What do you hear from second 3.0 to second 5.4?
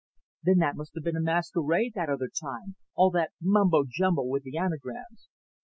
that mumbo jumbo with the Anagrams."